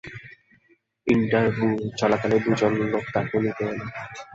[1.07, 1.67] Interview,
[1.99, 3.79] চলাকালেই দু জন লোক তাঁকে নিতে এল।